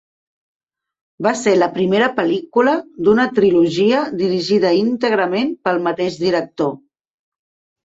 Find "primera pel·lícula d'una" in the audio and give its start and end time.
1.75-3.27